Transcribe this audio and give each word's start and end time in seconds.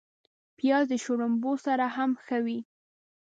پیاز 0.57 0.85
د 0.89 0.93
شړومبو 1.03 1.51
سره 1.65 1.85
هم 1.95 2.11
ښه 2.25 2.37
وي 2.45 2.59